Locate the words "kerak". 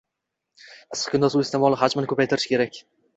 2.55-2.81